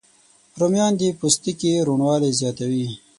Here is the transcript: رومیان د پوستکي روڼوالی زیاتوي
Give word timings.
رومیان 0.59 0.93
د 0.99 1.01
پوستکي 1.19 1.71
روڼوالی 1.87 2.31
زیاتوي 2.39 2.87